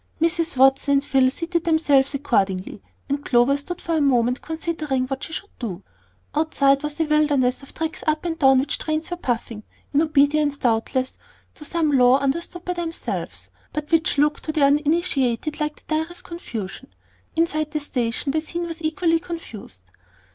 Mrs. 0.19 0.57
Watson 0.57 0.93
and 0.93 1.05
Phil 1.05 1.29
seated 1.29 1.63
themselves 1.63 2.15
accordingly, 2.15 2.81
and 3.07 3.23
Clover 3.23 3.55
stood 3.55 3.79
for 3.79 3.93
a 3.95 4.01
moment 4.01 4.41
considering 4.41 5.05
what 5.05 5.23
she 5.23 5.31
should 5.33 5.51
do. 5.59 5.83
Outside 6.33 6.81
was 6.81 6.99
a 6.99 7.05
wilderness 7.05 7.61
of 7.61 7.71
tracks 7.75 8.03
up 8.07 8.25
and 8.25 8.39
down 8.39 8.57
which 8.59 8.79
trains 8.79 9.11
were 9.11 9.17
puffing, 9.17 9.61
in 9.93 10.01
obedience, 10.01 10.57
doubtless, 10.57 11.19
to 11.53 11.63
some 11.65 11.91
law 11.99 12.17
understood 12.17 12.65
by 12.65 12.73
themselves, 12.73 13.51
but 13.73 13.91
which 13.91 14.17
looked 14.17 14.43
to 14.45 14.51
the 14.51 14.63
uninitiated 14.65 15.59
like 15.59 15.85
the 15.85 15.95
direst 15.97 16.23
confusion. 16.23 16.91
Inside 17.35 17.69
the 17.69 17.79
station 17.79 18.31
the 18.31 18.41
scene 18.41 18.65
was 18.65 18.81
equally 18.81 19.19
confused. 19.19 19.91